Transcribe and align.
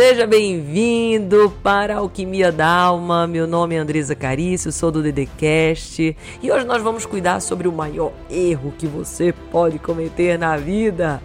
Seja 0.00 0.28
bem-vindo 0.28 1.52
para 1.60 1.96
Alquimia 1.96 2.52
da 2.52 2.68
Alma. 2.68 3.26
Meu 3.26 3.48
nome 3.48 3.74
é 3.74 3.78
Andresa 3.78 4.14
Carício, 4.14 4.70
sou 4.70 4.92
do 4.92 5.02
Dedecast 5.02 6.16
e 6.40 6.52
hoje 6.52 6.64
nós 6.64 6.80
vamos 6.80 7.04
cuidar 7.04 7.40
sobre 7.40 7.66
o 7.66 7.72
maior 7.72 8.12
erro 8.30 8.72
que 8.78 8.86
você 8.86 9.34
pode 9.50 9.76
cometer 9.80 10.38
na 10.38 10.56
vida. 10.56 11.20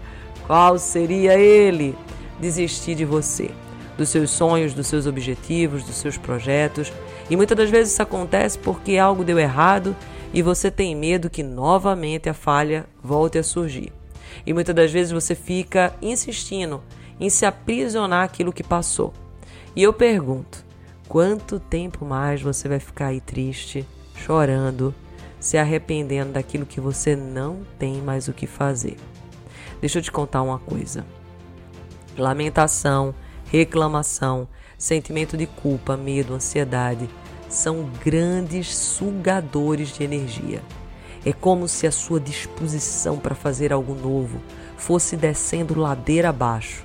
Qual 0.47 0.79
seria 0.79 1.37
ele? 1.37 1.95
Desistir 2.39 2.95
de 2.95 3.05
você, 3.05 3.51
dos 3.95 4.09
seus 4.09 4.31
sonhos, 4.31 4.73
dos 4.73 4.87
seus 4.87 5.05
objetivos, 5.05 5.83
dos 5.83 5.97
seus 5.97 6.17
projetos. 6.17 6.91
E 7.29 7.35
muitas 7.35 7.55
das 7.55 7.69
vezes 7.69 7.93
isso 7.93 8.01
acontece 8.01 8.57
porque 8.57 8.97
algo 8.97 9.23
deu 9.23 9.37
errado 9.37 9.95
e 10.33 10.41
você 10.41 10.71
tem 10.71 10.95
medo 10.95 11.29
que 11.29 11.43
novamente 11.43 12.27
a 12.27 12.33
falha 12.33 12.87
volte 13.03 13.37
a 13.37 13.43
surgir. 13.43 13.93
E 14.47 14.51
muitas 14.51 14.73
das 14.73 14.91
vezes 14.91 15.11
você 15.11 15.35
fica 15.35 15.93
insistindo 16.01 16.81
em 17.19 17.29
se 17.29 17.45
aprisionar 17.45 18.23
aquilo 18.23 18.53
que 18.53 18.63
passou. 18.63 19.13
E 19.75 19.83
eu 19.83 19.93
pergunto: 19.93 20.63
quanto 21.07 21.59
tempo 21.59 22.05
mais 22.05 22.41
você 22.41 22.67
vai 22.67 22.79
ficar 22.79 23.07
aí 23.07 23.21
triste, 23.21 23.85
chorando, 24.15 24.93
se 25.39 25.57
arrependendo 25.57 26.33
daquilo 26.33 26.65
que 26.65 26.79
você 26.79 27.15
não 27.15 27.61
tem 27.77 28.01
mais 28.01 28.27
o 28.27 28.33
que 28.33 28.47
fazer? 28.47 28.97
Deixa 29.79 29.99
eu 29.99 30.03
te 30.03 30.11
contar 30.11 30.41
uma 30.41 30.59
coisa. 30.59 31.05
Lamentação, 32.17 33.13
reclamação, 33.45 34.47
sentimento 34.77 35.35
de 35.35 35.47
culpa, 35.47 35.97
medo, 35.97 36.33
ansiedade 36.33 37.09
são 37.49 37.89
grandes 38.03 38.75
sugadores 38.75 39.89
de 39.89 40.03
energia. 40.03 40.61
É 41.25 41.31
como 41.31 41.67
se 41.67 41.87
a 41.87 41.91
sua 41.91 42.19
disposição 42.19 43.17
para 43.17 43.35
fazer 43.35 43.71
algo 43.71 43.93
novo 43.93 44.41
fosse 44.75 45.15
descendo 45.15 45.79
ladeira 45.79 46.29
abaixo 46.29 46.83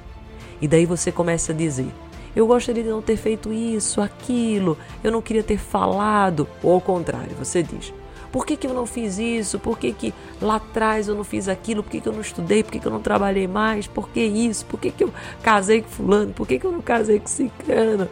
e 0.60 0.68
daí 0.68 0.86
você 0.86 1.10
começa 1.12 1.52
a 1.52 1.54
dizer: 1.54 1.92
eu 2.34 2.46
gostaria 2.46 2.82
de 2.82 2.88
não 2.88 3.02
ter 3.02 3.16
feito 3.16 3.52
isso, 3.52 4.00
aquilo, 4.00 4.76
eu 5.02 5.10
não 5.10 5.22
queria 5.22 5.42
ter 5.42 5.58
falado. 5.58 6.48
Ou 6.62 6.74
ao 6.74 6.80
contrário, 6.80 7.34
você 7.36 7.62
diz: 7.62 7.92
por 8.30 8.44
que, 8.44 8.56
que 8.56 8.66
eu 8.66 8.74
não 8.74 8.86
fiz 8.86 9.18
isso? 9.18 9.58
Por 9.58 9.78
que, 9.78 9.92
que 9.92 10.14
lá 10.40 10.56
atrás 10.56 11.08
eu 11.08 11.14
não 11.14 11.24
fiz 11.24 11.48
aquilo? 11.48 11.82
Por 11.82 11.90
que, 11.90 12.00
que 12.00 12.08
eu 12.08 12.12
não 12.12 12.20
estudei? 12.20 12.62
Por 12.62 12.72
que, 12.72 12.78
que 12.78 12.86
eu 12.86 12.92
não 12.92 13.00
trabalhei 13.00 13.46
mais? 13.46 13.86
Por 13.86 14.08
que 14.10 14.20
isso? 14.20 14.66
Por 14.66 14.78
que, 14.78 14.90
que 14.90 15.04
eu 15.04 15.12
casei 15.42 15.82
com 15.82 15.88
fulano? 15.88 16.32
Por 16.32 16.46
que, 16.46 16.58
que 16.58 16.66
eu 16.66 16.72
não 16.72 16.82
casei 16.82 17.18
com 17.18 17.26
ciclano? 17.26 18.08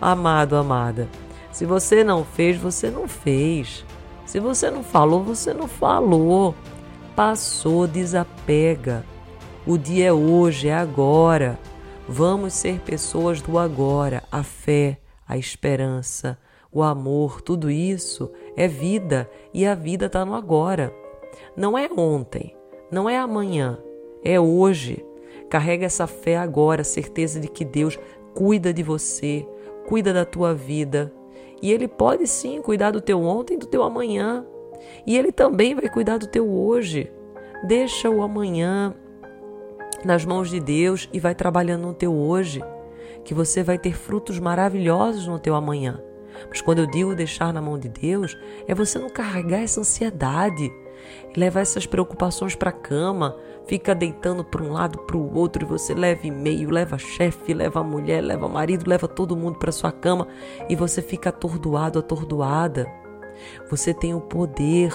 Amado, 0.00 0.56
amada, 0.56 1.08
se 1.52 1.66
você 1.66 2.02
não 2.02 2.24
fez, 2.24 2.56
você 2.56 2.90
não 2.90 3.06
fez. 3.06 3.84
Se 4.24 4.40
você 4.40 4.70
não 4.70 4.82
falou, 4.82 5.22
você 5.22 5.52
não 5.52 5.68
falou. 5.68 6.54
Passou, 7.14 7.86
desapega. 7.86 9.04
O 9.66 9.76
dia 9.76 10.06
é 10.06 10.12
hoje, 10.12 10.68
é 10.68 10.74
agora. 10.74 11.58
Vamos 12.12 12.54
ser 12.54 12.80
pessoas 12.80 13.40
do 13.40 13.56
agora, 13.56 14.24
a 14.32 14.42
fé, 14.42 14.98
a 15.28 15.38
esperança, 15.38 16.36
o 16.72 16.82
amor, 16.82 17.40
tudo 17.40 17.70
isso 17.70 18.32
é 18.56 18.66
vida 18.66 19.30
e 19.54 19.64
a 19.64 19.76
vida 19.76 20.06
está 20.06 20.24
no 20.24 20.34
agora. 20.34 20.92
Não 21.56 21.78
é 21.78 21.88
ontem, 21.96 22.52
não 22.90 23.08
é 23.08 23.16
amanhã, 23.16 23.78
é 24.24 24.40
hoje. 24.40 25.06
Carrega 25.48 25.86
essa 25.86 26.08
fé 26.08 26.36
agora, 26.36 26.82
certeza 26.82 27.38
de 27.38 27.46
que 27.46 27.64
Deus 27.64 27.96
cuida 28.34 28.72
de 28.72 28.82
você, 28.82 29.46
cuida 29.88 30.12
da 30.12 30.24
tua 30.24 30.52
vida. 30.52 31.14
E 31.62 31.70
Ele 31.70 31.86
pode 31.86 32.26
sim 32.26 32.60
cuidar 32.60 32.90
do 32.90 33.00
teu 33.00 33.22
ontem 33.22 33.54
e 33.54 33.58
do 33.58 33.66
teu 33.66 33.84
amanhã. 33.84 34.44
E 35.06 35.16
Ele 35.16 35.30
também 35.30 35.76
vai 35.76 35.88
cuidar 35.88 36.18
do 36.18 36.26
teu 36.26 36.50
hoje. 36.50 37.08
Deixa 37.68 38.10
o 38.10 38.20
amanhã 38.20 38.96
nas 40.04 40.24
mãos 40.24 40.50
de 40.50 40.60
Deus 40.60 41.08
e 41.12 41.20
vai 41.20 41.34
trabalhando 41.34 41.82
no 41.82 41.94
teu 41.94 42.14
hoje, 42.14 42.62
que 43.24 43.34
você 43.34 43.62
vai 43.62 43.78
ter 43.78 43.92
frutos 43.92 44.38
maravilhosos 44.38 45.26
no 45.26 45.38
teu 45.38 45.54
amanhã. 45.54 46.00
Mas 46.48 46.60
quando 46.60 46.78
eu 46.78 46.86
digo 46.86 47.14
deixar 47.14 47.52
na 47.52 47.60
mão 47.60 47.78
de 47.78 47.88
Deus, 47.88 48.36
é 48.66 48.74
você 48.74 48.98
não 48.98 49.10
carregar 49.10 49.58
essa 49.58 49.80
ansiedade, 49.80 50.72
levar 51.36 51.60
essas 51.60 51.86
preocupações 51.86 52.54
para 52.54 52.70
a 52.70 52.72
cama, 52.72 53.36
fica 53.66 53.94
deitando 53.94 54.44
para 54.44 54.62
um 54.62 54.72
lado, 54.72 54.98
para 55.00 55.16
o 55.16 55.36
outro, 55.36 55.64
e 55.64 55.66
você 55.66 55.94
leva 55.94 56.26
e-mail, 56.26 56.70
leva 56.70 56.98
chefe, 56.98 57.52
leva 57.52 57.82
mulher, 57.82 58.22
leva 58.22 58.48
marido, 58.48 58.88
leva 58.88 59.06
todo 59.06 59.36
mundo 59.36 59.58
para 59.58 59.72
sua 59.72 59.92
cama 59.92 60.26
e 60.68 60.76
você 60.76 61.02
fica 61.02 61.30
atordoado, 61.30 61.98
atordoada. 61.98 62.86
Você 63.70 63.94
tem 63.94 64.14
o 64.14 64.20
poder 64.20 64.92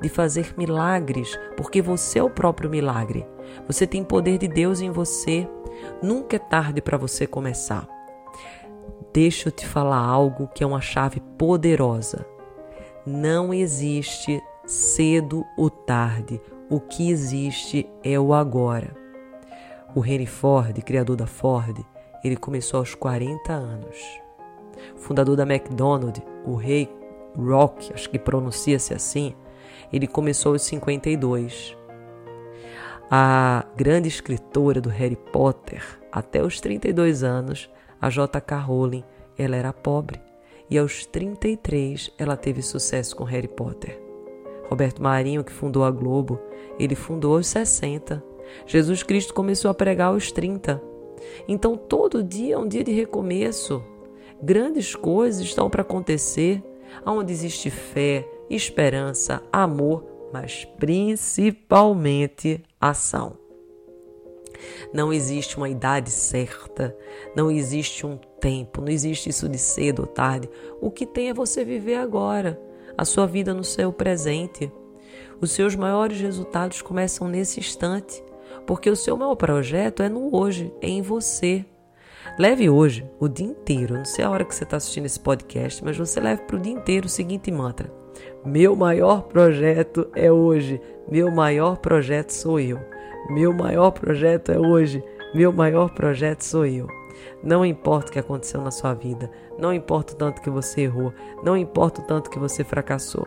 de 0.00 0.08
fazer 0.08 0.54
milagres, 0.56 1.38
porque 1.56 1.80
você 1.80 2.18
é 2.18 2.22
o 2.22 2.30
próprio 2.30 2.70
milagre. 2.70 3.26
Você 3.66 3.86
tem 3.86 4.04
poder 4.04 4.38
de 4.38 4.48
Deus 4.48 4.80
em 4.80 4.90
você. 4.90 5.48
Nunca 6.02 6.36
é 6.36 6.38
tarde 6.38 6.80
para 6.80 6.96
você 6.96 7.26
começar. 7.26 7.88
Deixa 9.12 9.48
eu 9.48 9.52
te 9.52 9.66
falar 9.66 9.98
algo 9.98 10.48
que 10.48 10.64
é 10.64 10.66
uma 10.66 10.80
chave 10.80 11.20
poderosa. 11.38 12.26
Não 13.06 13.52
existe 13.52 14.42
cedo 14.66 15.44
ou 15.56 15.70
tarde. 15.70 16.40
O 16.70 16.80
que 16.80 17.10
existe 17.10 17.88
é 18.02 18.18
o 18.18 18.32
agora. 18.32 18.96
O 19.94 20.04
Henry 20.04 20.26
Ford, 20.26 20.76
criador 20.82 21.16
da 21.16 21.26
Ford, 21.26 21.78
ele 22.24 22.36
começou 22.36 22.78
aos 22.78 22.94
40 22.94 23.52
anos. 23.52 23.96
Fundador 24.96 25.36
da 25.36 25.44
McDonald's, 25.44 26.22
o 26.44 26.56
rei 26.56 26.90
Rock, 27.36 27.92
acho 27.92 28.08
que 28.10 28.18
pronuncia-se 28.18 28.94
assim, 28.94 29.34
ele 29.92 30.06
começou 30.06 30.52
aos 30.52 30.62
52. 30.62 31.76
A 33.10 33.66
grande 33.76 34.08
escritora 34.08 34.80
do 34.80 34.88
Harry 34.88 35.16
Potter, 35.16 35.82
até 36.10 36.42
os 36.42 36.60
32 36.60 37.22
anos, 37.22 37.70
a 38.00 38.10
J.K. 38.10 38.58
Rowling, 38.58 39.04
ela 39.38 39.56
era 39.56 39.72
pobre 39.72 40.20
e 40.70 40.78
aos 40.78 41.04
33 41.06 42.10
ela 42.18 42.36
teve 42.36 42.62
sucesso 42.62 43.14
com 43.14 43.24
Harry 43.24 43.48
Potter. 43.48 44.00
Roberto 44.68 45.02
Marinho, 45.02 45.44
que 45.44 45.52
fundou 45.52 45.84
a 45.84 45.90
Globo, 45.90 46.40
ele 46.78 46.94
fundou 46.94 47.36
aos 47.36 47.46
60. 47.46 48.22
Jesus 48.66 49.02
Cristo 49.02 49.34
começou 49.34 49.70
a 49.70 49.74
pregar 49.74 50.08
aos 50.08 50.32
30. 50.32 50.82
Então 51.46 51.76
todo 51.76 52.22
dia 52.22 52.54
é 52.54 52.58
um 52.58 52.66
dia 52.66 52.82
de 52.82 52.92
recomeço. 52.92 53.82
Grandes 54.42 54.94
coisas 54.94 55.42
estão 55.42 55.70
para 55.70 55.82
acontecer, 55.82 56.62
onde 57.06 57.32
existe 57.32 57.70
fé, 57.70 58.26
esperança, 58.48 59.42
amor, 59.52 60.04
mas 60.32 60.64
principalmente 60.78 62.62
ação. 62.80 63.44
Não 64.92 65.12
existe 65.12 65.56
uma 65.56 65.68
idade 65.68 66.10
certa, 66.10 66.96
não 67.36 67.50
existe 67.50 68.06
um 68.06 68.18
tempo, 68.40 68.80
não 68.80 68.88
existe 68.88 69.28
isso 69.28 69.48
de 69.48 69.58
cedo 69.58 70.00
ou 70.00 70.06
tarde. 70.06 70.48
O 70.80 70.90
que 70.90 71.06
tem 71.06 71.28
é 71.28 71.34
você 71.34 71.64
viver 71.64 71.96
agora, 71.96 72.60
a 72.96 73.04
sua 73.04 73.26
vida 73.26 73.52
no 73.52 73.64
seu 73.64 73.92
presente. 73.92 74.70
Os 75.40 75.50
seus 75.50 75.74
maiores 75.74 76.20
resultados 76.20 76.80
começam 76.80 77.28
nesse 77.28 77.60
instante, 77.60 78.22
porque 78.66 78.88
o 78.88 78.96
seu 78.96 79.16
maior 79.16 79.34
projeto 79.34 80.02
é 80.02 80.08
no 80.08 80.34
hoje, 80.34 80.72
é 80.80 80.88
em 80.88 81.02
você. 81.02 81.64
Leve 82.38 82.70
hoje, 82.70 83.08
o 83.20 83.28
dia 83.28 83.46
inteiro, 83.46 83.94
não 83.94 84.04
sei 84.04 84.24
a 84.24 84.30
hora 84.30 84.44
que 84.44 84.54
você 84.54 84.64
está 84.64 84.76
assistindo 84.76 85.06
esse 85.06 85.20
podcast, 85.20 85.84
mas 85.84 85.96
você 85.96 86.18
leve 86.20 86.42
para 86.42 86.56
o 86.56 86.60
dia 86.60 86.72
inteiro 86.72 87.06
o 87.06 87.10
seguinte 87.10 87.50
mantra: 87.50 87.92
Meu 88.44 88.76
maior 88.76 89.22
projeto 89.22 90.08
é 90.14 90.30
hoje, 90.30 90.80
meu 91.10 91.30
maior 91.30 91.78
projeto 91.78 92.30
sou 92.30 92.60
eu. 92.60 92.78
Meu 93.30 93.52
maior 93.52 93.90
projeto 93.90 94.52
é 94.52 94.58
hoje, 94.58 95.02
meu 95.34 95.52
maior 95.52 95.90
projeto 95.94 96.42
sou 96.42 96.66
eu. 96.66 96.86
Não 97.42 97.64
importa 97.64 98.10
o 98.10 98.12
que 98.12 98.18
aconteceu 98.18 98.60
na 98.60 98.70
sua 98.70 98.92
vida, 98.92 99.30
não 99.58 99.72
importa 99.72 100.12
o 100.12 100.16
tanto 100.16 100.42
que 100.42 100.50
você 100.50 100.82
errou, 100.82 101.12
não 101.42 101.56
importa 101.56 102.02
o 102.02 102.04
tanto 102.04 102.30
que 102.30 102.38
você 102.38 102.62
fracassou. 102.62 103.26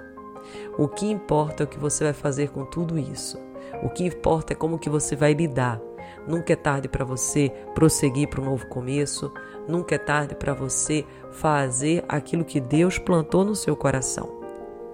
O 0.78 0.88
que 0.88 1.10
importa 1.10 1.64
é 1.64 1.66
o 1.66 1.68
que 1.68 1.80
você 1.80 2.04
vai 2.04 2.14
fazer 2.14 2.50
com 2.50 2.66
tudo 2.66 3.00
isso. 3.00 3.40
O 3.84 3.90
que 3.90 4.06
importa 4.06 4.54
é 4.54 4.56
como 4.56 4.80
que 4.80 4.90
você 4.90 5.16
vai 5.16 5.34
lidar 5.34 5.82
Nunca 6.28 6.54
é 6.54 6.56
tarde 6.56 6.88
para 6.90 7.06
você 7.06 7.50
prosseguir 7.74 8.30
para 8.30 8.42
um 8.42 8.46
novo 8.46 8.68
começo. 8.68 9.32
Nunca 9.68 9.96
é 9.96 9.98
tarde 9.98 10.36
para 10.36 10.54
você 10.54 11.06
fazer 11.32 12.04
aquilo 12.08 12.44
que 12.44 12.60
Deus 12.60 12.98
plantou 12.98 13.46
no 13.46 13.56
seu 13.56 13.76
coração. 13.76 14.37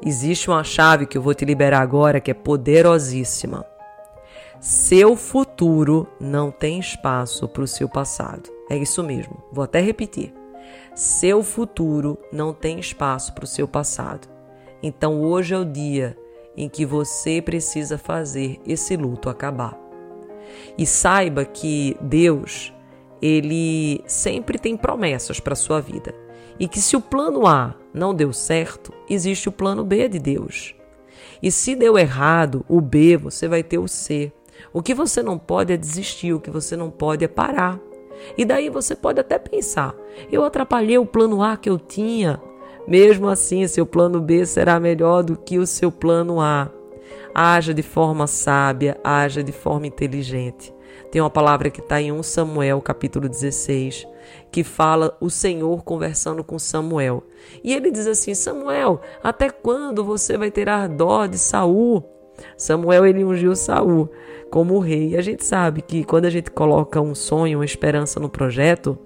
Existe 0.05 0.49
uma 0.49 0.65
chave 0.65 1.05
que 1.05 1.17
eu 1.17 1.21
vou 1.21 1.33
te 1.33 1.45
liberar 1.45 1.81
agora 1.81 2.19
que 2.19 2.29
é 2.29 2.33
poderosíssima. 2.33 3.65
Seu 4.59 5.15
futuro 5.15 6.07
não 6.19 6.51
tem 6.51 6.77
espaço 6.77 7.47
para 7.47 7.63
o 7.63 7.67
seu 7.67 7.87
passado. 7.87 8.49
É 8.69 8.75
isso 8.75 9.01
mesmo. 9.01 9.41
Vou 9.51 9.63
até 9.63 9.79
repetir. 9.79 10.33
Seu 10.93 11.41
futuro 11.41 12.17
não 12.33 12.53
tem 12.53 12.79
espaço 12.79 13.33
para 13.33 13.45
o 13.45 13.47
seu 13.47 13.65
passado. 13.65 14.27
Então 14.81 15.21
hoje 15.21 15.53
é 15.53 15.57
o 15.57 15.65
dia 15.65 16.17
em 16.55 16.67
que 16.67 16.85
você 16.85 17.41
precisa 17.41 17.97
fazer 17.97 18.59
esse 18.67 18.97
luto 18.97 19.29
acabar. 19.29 19.79
E 20.77 20.85
saiba 20.85 21.45
que 21.45 21.95
Deus, 22.01 22.73
ele 23.21 24.03
sempre 24.05 24.59
tem 24.59 24.75
promessas 24.75 25.39
para 25.39 25.55
sua 25.55 25.79
vida. 25.79 26.22
E 26.59 26.67
que 26.67 26.79
se 26.79 26.95
o 26.95 27.01
plano 27.01 27.47
A 27.47 27.75
não 27.93 28.13
deu 28.13 28.31
certo, 28.31 28.93
existe 29.09 29.49
o 29.49 29.51
plano 29.51 29.83
B 29.83 30.07
de 30.07 30.19
Deus. 30.19 30.75
E 31.41 31.51
se 31.51 31.75
deu 31.75 31.97
errado 31.97 32.65
o 32.69 32.79
B, 32.79 33.17
você 33.17 33.47
vai 33.47 33.63
ter 33.63 33.77
o 33.77 33.87
C. 33.87 34.31
O 34.71 34.81
que 34.81 34.93
você 34.93 35.21
não 35.21 35.37
pode 35.37 35.73
é 35.73 35.77
desistir, 35.77 36.33
o 36.33 36.39
que 36.39 36.49
você 36.49 36.75
não 36.75 36.89
pode 36.89 37.25
é 37.25 37.27
parar. 37.27 37.79
E 38.37 38.45
daí 38.45 38.69
você 38.69 38.95
pode 38.95 39.19
até 39.19 39.37
pensar: 39.37 39.95
eu 40.31 40.43
atrapalhei 40.43 40.97
o 40.97 41.05
plano 41.05 41.43
A 41.43 41.57
que 41.57 41.69
eu 41.69 41.77
tinha. 41.77 42.41
Mesmo 42.87 43.27
assim, 43.27 43.65
seu 43.67 43.85
plano 43.85 44.19
B 44.19 44.45
será 44.45 44.79
melhor 44.79 45.23
do 45.23 45.37
que 45.37 45.57
o 45.57 45.65
seu 45.65 45.91
plano 45.91 46.41
A. 46.41 46.69
Haja 47.33 47.73
de 47.73 47.81
forma 47.81 48.27
sábia, 48.27 48.97
haja 49.03 49.43
de 49.43 49.51
forma 49.51 49.87
inteligente. 49.87 50.73
Tem 51.11 51.21
uma 51.21 51.29
palavra 51.29 51.69
que 51.69 51.79
está 51.79 52.01
em 52.01 52.11
1 52.11 52.23
Samuel, 52.23 52.81
capítulo 52.81 53.29
16, 53.29 54.07
que 54.51 54.63
fala 54.63 55.15
o 55.21 55.29
Senhor 55.29 55.83
conversando 55.83 56.43
com 56.43 56.57
Samuel. 56.57 57.23
E 57.63 57.73
ele 57.73 57.91
diz 57.91 58.07
assim: 58.07 58.33
Samuel, 58.33 59.01
até 59.23 59.49
quando 59.49 60.03
você 60.03 60.37
vai 60.37 60.49
ter 60.49 60.69
a 60.69 60.87
dó 60.87 61.25
de 61.25 61.37
Saul? 61.37 62.03
Samuel 62.57 63.05
ele 63.05 63.23
ungiu 63.23 63.55
Saul 63.55 64.09
como 64.49 64.79
rei. 64.79 65.09
E 65.09 65.17
a 65.17 65.21
gente 65.21 65.45
sabe 65.45 65.81
que 65.81 66.03
quando 66.03 66.25
a 66.25 66.29
gente 66.29 66.51
coloca 66.51 66.99
um 67.01 67.13
sonho, 67.13 67.59
uma 67.59 67.65
esperança 67.65 68.19
no 68.19 68.29
projeto, 68.29 68.97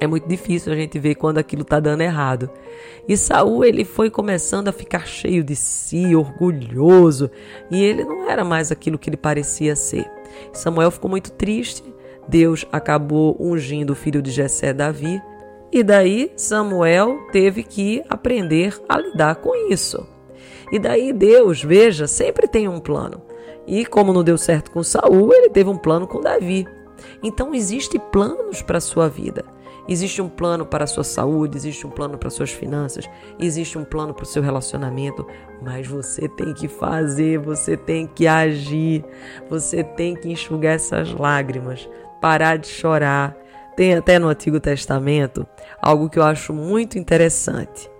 é 0.00 0.06
muito 0.06 0.28
difícil 0.28 0.72
a 0.72 0.76
gente 0.76 0.98
ver 0.98 1.14
quando 1.14 1.38
aquilo 1.38 1.62
está 1.62 1.80
dando 1.80 2.02
errado. 2.02 2.50
E 3.08 3.16
Saul 3.16 3.64
ele 3.64 3.84
foi 3.84 4.10
começando 4.10 4.68
a 4.68 4.72
ficar 4.72 5.06
cheio 5.06 5.44
de 5.44 5.54
si, 5.56 6.14
orgulhoso, 6.14 7.30
e 7.70 7.82
ele 7.82 8.04
não 8.04 8.28
era 8.28 8.44
mais 8.44 8.70
aquilo 8.72 8.98
que 8.98 9.08
ele 9.08 9.16
parecia 9.16 9.76
ser. 9.76 10.10
Samuel 10.52 10.90
ficou 10.90 11.10
muito 11.10 11.32
triste. 11.32 11.82
Deus 12.28 12.66
acabou 12.72 13.36
ungindo 13.38 13.92
o 13.92 13.96
filho 13.96 14.20
de 14.20 14.32
Jessé, 14.32 14.72
Davi, 14.72 15.22
e 15.72 15.82
daí 15.82 16.32
Samuel 16.36 17.18
teve 17.30 17.62
que 17.62 18.02
aprender 18.08 18.76
a 18.88 18.98
lidar 18.98 19.36
com 19.36 19.54
isso. 19.70 20.06
E 20.72 20.78
daí 20.78 21.12
Deus, 21.12 21.62
veja, 21.62 22.06
sempre 22.06 22.48
tem 22.48 22.66
um 22.66 22.80
plano. 22.80 23.22
E 23.66 23.84
como 23.84 24.12
não 24.12 24.24
deu 24.24 24.38
certo 24.38 24.70
com 24.70 24.82
Saul, 24.82 25.32
ele 25.32 25.50
teve 25.50 25.70
um 25.70 25.76
plano 25.76 26.06
com 26.06 26.20
Davi. 26.20 26.66
Então 27.22 27.54
existem 27.54 28.00
planos 28.00 28.62
para 28.62 28.78
a 28.78 28.80
sua 28.80 29.08
vida. 29.08 29.44
Existe 29.88 30.20
um 30.20 30.28
plano 30.28 30.66
para 30.66 30.84
a 30.84 30.86
sua 30.86 31.04
saúde, 31.04 31.56
existe 31.56 31.86
um 31.86 31.90
plano 31.90 32.18
para 32.18 32.28
suas 32.28 32.50
finanças, 32.50 33.08
existe 33.38 33.78
um 33.78 33.84
plano 33.84 34.12
para 34.12 34.24
o 34.24 34.26
seu 34.26 34.42
relacionamento, 34.42 35.26
mas 35.62 35.86
você 35.86 36.28
tem 36.28 36.52
que 36.52 36.66
fazer, 36.66 37.38
você 37.38 37.76
tem 37.76 38.06
que 38.06 38.26
agir, 38.26 39.04
você 39.48 39.84
tem 39.84 40.16
que 40.16 40.28
enxugar 40.28 40.74
essas 40.74 41.12
lágrimas, 41.12 41.88
parar 42.20 42.56
de 42.56 42.66
chorar. 42.66 43.36
Tem 43.76 43.94
até 43.94 44.18
no 44.18 44.28
Antigo 44.28 44.58
Testamento 44.58 45.46
algo 45.80 46.08
que 46.08 46.18
eu 46.18 46.22
acho 46.22 46.52
muito 46.52 46.98
interessante. 46.98 47.90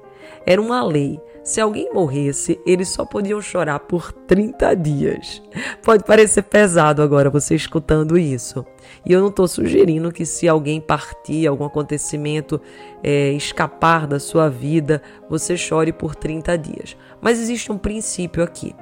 Era 0.45 0.61
uma 0.61 0.83
lei 0.83 1.21
se 1.47 1.61
alguém 1.61 1.95
morresse, 1.95 2.61
eles 2.67 2.89
só 2.89 3.05
podiam 3.05 3.41
chorar 3.41 3.79
por 3.79 4.11
30 4.11 4.75
dias. 4.75 5.41
Pode 5.81 6.03
parecer 6.03 6.43
pesado 6.43 7.01
agora 7.01 7.31
você 7.31 7.55
escutando 7.55 8.19
isso. 8.19 8.67
E 9.05 9.13
eu 9.13 9.21
não 9.21 9.29
estou 9.29 9.47
sugerindo 9.47 10.11
que 10.11 10.27
se 10.27 10.49
alguém 10.49 10.81
partir, 10.81 11.47
algum 11.47 11.65
acontecimento 11.65 12.61
é, 13.01 13.31
escapar 13.31 14.09
da 14.09 14.19
sua 14.19 14.49
vida, 14.49 15.01
você 15.31 15.57
chore 15.57 15.93
por 15.93 16.17
30 16.17 16.59
dias. 16.59 16.97
Mas 17.21 17.39
existe 17.39 17.71
um 17.71 17.79
princípio 17.79 18.43
aqui. 18.43 18.75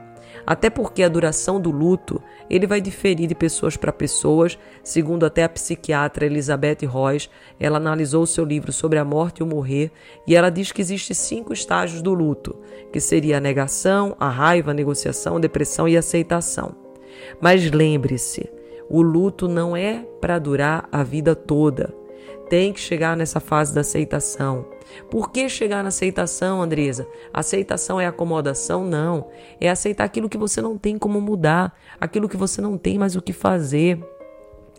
Até 0.46 0.69
porque 0.69 1.02
a 1.02 1.08
duração 1.08 1.61
do 1.61 1.70
luto 1.70 2.20
ele 2.50 2.67
vai 2.67 2.81
diferir 2.81 3.26
de 3.26 3.35
pessoas 3.35 3.76
para 3.76 3.93
pessoas, 3.93 4.58
segundo 4.82 5.25
até 5.25 5.44
a 5.44 5.49
psiquiatra 5.49 6.26
Elizabeth 6.26 6.85
Royce, 6.87 7.31
ela 7.58 7.79
analisou 7.79 8.23
o 8.23 8.26
seu 8.26 8.44
livro 8.44 8.73
sobre 8.73 8.99
a 8.99 9.05
morte 9.05 9.38
e 9.38 9.43
o 9.43 9.46
morrer 9.46 9.91
e 10.26 10.35
ela 10.35 10.50
diz 10.50 10.73
que 10.73 10.82
existe 10.82 11.14
cinco 11.14 11.52
estágios 11.52 12.02
do 12.02 12.12
luto, 12.12 12.56
que 12.93 13.00
seria 13.00 13.38
a 13.38 13.41
negação, 13.41 14.14
a 14.20 14.29
raiva, 14.29 14.73
a 14.73 14.75
negociação, 14.75 15.37
a 15.37 15.41
depressão 15.41 15.88
e 15.88 15.96
a 15.96 16.00
aceitação. 16.00 16.75
Mas 17.40 17.70
lembre-se, 17.70 18.50
o 18.88 19.00
luto 19.00 19.49
não 19.49 19.76
é 19.76 20.06
para 20.20 20.38
durar 20.38 20.88
a 20.93 21.02
vida 21.02 21.35
toda. 21.35 22.03
Tem 22.49 22.73
que 22.73 22.81
chegar 22.81 23.17
nessa 23.17 23.41
fase 23.41 23.75
da 23.75 23.81
aceitação. 23.81 24.67
Por 25.11 25.31
que 25.31 25.49
chegar 25.49 25.82
na 25.82 25.88
aceitação, 25.88 26.62
Andresa? 26.62 27.06
Aceitação 27.32 28.00
é 28.00 28.06
acomodação? 28.06 28.85
Não. 28.85 29.29
É 29.61 29.69
aceitar 29.69 30.05
aquilo 30.05 30.29
que 30.29 30.38
você 30.38 30.61
não 30.61 30.76
tem 30.76 30.99
como 30.99 31.20
mudar, 31.20 31.76
aquilo 32.00 32.29
que 32.29 32.37
você 32.37 32.61
não 32.61 32.76
tem 32.76 32.99
mais 32.99 33.17
o 33.17 33.23
que 33.23 33.32
fazer. 33.32 33.99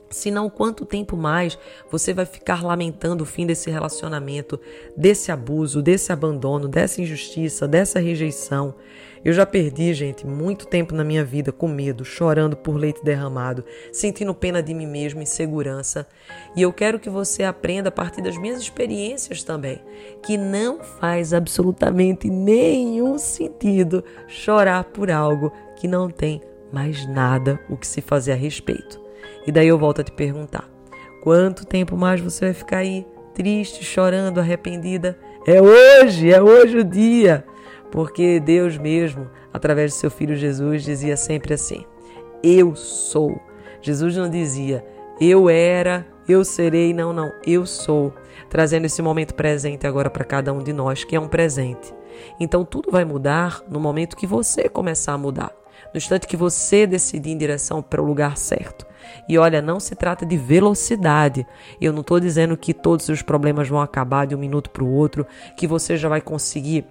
Senão, 0.09 0.49
quanto 0.49 0.85
tempo 0.85 1.17
mais 1.17 1.57
você 1.91 2.13
vai 2.13 2.25
ficar 2.25 2.63
lamentando 2.63 3.23
o 3.23 3.25
fim 3.25 3.45
desse 3.45 3.69
relacionamento, 3.71 4.59
desse 4.95 5.31
abuso, 5.31 5.81
desse 5.81 6.11
abandono, 6.11 6.67
dessa 6.67 7.01
injustiça, 7.01 7.67
dessa 7.67 7.99
rejeição? 7.99 8.75
Eu 9.25 9.33
já 9.33 9.43
perdi, 9.43 9.91
gente, 9.91 10.23
muito 10.23 10.67
tempo 10.67 10.93
na 10.93 11.03
minha 11.03 11.25
vida 11.25 11.51
com 11.51 11.67
medo, 11.67 12.05
chorando 12.05 12.55
por 12.55 12.75
leite 12.75 13.03
derramado, 13.03 13.65
sentindo 13.91 14.35
pena 14.35 14.61
de 14.61 14.71
mim 14.71 14.85
mesmo, 14.85 15.19
insegurança. 15.19 16.07
E 16.55 16.61
eu 16.61 16.71
quero 16.71 16.99
que 16.99 17.09
você 17.09 17.41
aprenda 17.41 17.89
a 17.89 17.91
partir 17.91 18.21
das 18.21 18.37
minhas 18.37 18.59
experiências 18.59 19.41
também, 19.41 19.81
que 20.23 20.37
não 20.37 20.83
faz 20.83 21.33
absolutamente 21.33 22.29
nenhum 22.29 23.17
sentido 23.17 24.03
chorar 24.27 24.83
por 24.83 25.09
algo 25.09 25.51
que 25.75 25.87
não 25.87 26.07
tem 26.07 26.39
mais 26.71 27.07
nada 27.07 27.59
o 27.67 27.75
que 27.75 27.87
se 27.87 28.01
fazer 28.01 28.33
a 28.33 28.35
respeito. 28.35 29.01
E 29.47 29.51
daí 29.51 29.69
eu 29.69 29.79
volto 29.79 30.01
a 30.01 30.03
te 30.03 30.11
perguntar: 30.11 30.69
quanto 31.23 31.65
tempo 31.65 31.97
mais 31.97 32.21
você 32.21 32.45
vai 32.45 32.53
ficar 32.53 32.77
aí, 32.77 33.03
triste, 33.33 33.83
chorando, 33.83 34.39
arrependida? 34.39 35.17
É 35.47 35.59
hoje, 35.59 36.31
é 36.31 36.39
hoje 36.39 36.77
o 36.77 36.83
dia 36.83 37.43
porque 37.95 38.41
Deus 38.41 38.77
mesmo, 38.77 39.29
através 39.53 39.93
de 39.93 39.97
seu 39.97 40.11
filho 40.11 40.35
Jesus, 40.35 40.83
dizia 40.83 41.15
sempre 41.15 41.53
assim: 41.53 41.85
Eu 42.43 42.75
sou. 42.75 43.39
Jesus 43.81 44.17
não 44.17 44.29
dizia 44.29 44.83
eu 45.19 45.49
era, 45.49 46.05
eu 46.27 46.43
serei, 46.43 46.93
não, 46.93 47.13
não, 47.13 47.31
eu 47.47 47.65
sou. 47.65 48.13
Trazendo 48.49 48.83
esse 48.83 49.01
momento 49.01 49.33
presente 49.33 49.87
agora 49.87 50.09
para 50.09 50.25
cada 50.25 50.51
um 50.51 50.59
de 50.59 50.73
nós, 50.73 51.05
que 51.05 51.15
é 51.15 51.19
um 51.19 51.29
presente. 51.29 51.93
Então 52.37 52.65
tudo 52.65 52.91
vai 52.91 53.05
mudar 53.05 53.61
no 53.69 53.79
momento 53.79 54.17
que 54.17 54.27
você 54.27 54.67
começar 54.67 55.13
a 55.13 55.17
mudar. 55.17 55.53
No 55.93 55.97
instante 55.97 56.27
que 56.27 56.35
você 56.35 56.85
decidir 56.85 57.31
em 57.31 57.37
direção 57.37 57.81
para 57.81 58.01
o 58.01 58.05
lugar 58.05 58.35
certo. 58.35 58.85
E 59.29 59.37
olha, 59.37 59.61
não 59.61 59.79
se 59.79 59.95
trata 59.95 60.25
de 60.25 60.35
velocidade. 60.35 61.47
Eu 61.79 61.93
não 61.93 62.01
estou 62.01 62.19
dizendo 62.19 62.57
que 62.57 62.73
todos 62.73 63.07
os 63.07 63.21
problemas 63.21 63.69
vão 63.69 63.79
acabar 63.79 64.27
de 64.27 64.35
um 64.35 64.39
minuto 64.39 64.69
para 64.69 64.83
o 64.83 64.91
outro, 64.91 65.25
que 65.55 65.65
você 65.65 65.95
já 65.95 66.09
vai 66.09 66.19
conseguir 66.19 66.85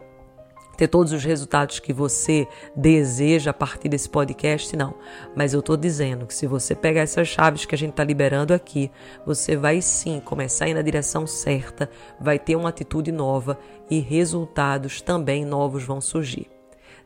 ter 0.76 0.88
todos 0.88 1.12
os 1.12 1.24
resultados 1.24 1.78
que 1.78 1.92
você 1.92 2.46
deseja 2.74 3.50
a 3.50 3.54
partir 3.54 3.88
desse 3.88 4.08
podcast, 4.08 4.76
não. 4.76 4.94
Mas 5.34 5.52
eu 5.52 5.60
estou 5.60 5.76
dizendo 5.76 6.26
que 6.26 6.34
se 6.34 6.46
você 6.46 6.74
pegar 6.74 7.02
essas 7.02 7.28
chaves 7.28 7.64
que 7.64 7.74
a 7.74 7.78
gente 7.78 7.90
está 7.90 8.04
liberando 8.04 8.52
aqui, 8.52 8.90
você 9.26 9.56
vai 9.56 9.80
sim 9.80 10.20
começar 10.20 10.66
a 10.66 10.68
ir 10.68 10.74
na 10.74 10.82
direção 10.82 11.26
certa, 11.26 11.88
vai 12.20 12.38
ter 12.38 12.56
uma 12.56 12.68
atitude 12.68 13.12
nova 13.12 13.58
e 13.90 14.00
resultados 14.00 15.00
também 15.00 15.44
novos 15.44 15.84
vão 15.84 16.00
surgir. 16.00 16.50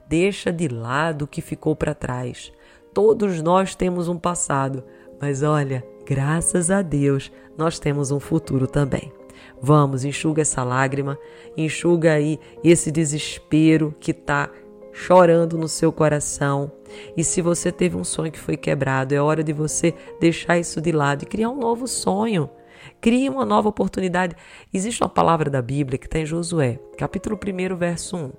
Deixa 0.09 0.51
de 0.51 0.69
lado 0.69 1.23
o 1.23 1.29
que 1.29 1.43
ficou 1.43 1.77
para 1.77 1.95
trás. 1.95 2.53
Todos 2.95 3.43
nós 3.43 3.75
temos 3.75 4.09
um 4.09 4.19
passado, 4.19 4.83
mas 5.21 5.43
olha, 5.43 5.85
graças 6.07 6.71
a 6.71 6.81
Deus, 6.81 7.31
nós 7.57 7.79
temos 7.79 8.11
um 8.11 8.19
futuro 8.19 8.67
também. 8.67 9.18
Vamos, 9.61 10.05
enxuga 10.05 10.43
essa 10.43 10.63
lágrima, 10.63 11.19
enxuga 11.57 12.13
aí 12.13 12.39
esse 12.63 12.91
desespero 12.91 13.95
que 13.99 14.13
está 14.13 14.51
chorando 14.93 15.57
no 15.57 15.69
seu 15.69 15.93
coração. 15.93 16.73
E 17.17 17.23
se 17.23 17.41
você 17.41 17.71
teve 17.71 17.97
um 17.97 18.05
sonho 18.05 18.33
que 18.33 18.39
foi 18.39 18.57
quebrado, 18.57 19.15
é 19.15 19.21
hora 19.21 19.45
de 19.45 19.53
você 19.53 19.95
deixar 20.21 20.59
isso 20.59 20.81
de 20.81 20.93
lado 20.93 21.23
e 21.23 21.27
criar 21.27 21.51
um 21.51 21.59
novo 21.59 21.87
sonho. 21.87 22.51
Crie 23.01 23.29
uma 23.29 23.45
nova 23.45 23.69
oportunidade. 23.69 24.35
Existe 24.73 25.03
uma 25.03 25.09
palavra 25.09 25.49
da 25.51 25.63
Bíblia 25.63 25.99
que 25.99 26.07
está 26.07 26.19
em 26.19 26.27
Josué, 26.27 26.79
capítulo 26.97 27.39
1, 27.39 27.77
verso 27.77 28.17
1. 28.17 28.33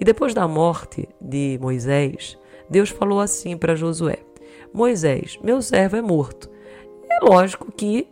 E 0.00 0.04
depois 0.04 0.32
da 0.32 0.46
morte 0.46 1.08
de 1.20 1.58
Moisés, 1.60 2.38
Deus 2.70 2.90
falou 2.90 3.20
assim 3.20 3.56
para 3.56 3.76
Josué: 3.76 4.18
Moisés, 4.72 5.38
meu 5.42 5.60
servo 5.60 5.96
é 5.96 6.02
morto. 6.02 6.48
É 7.10 7.24
lógico 7.24 7.72
que 7.72 8.06